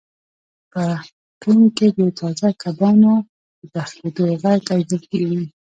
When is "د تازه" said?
1.97-2.49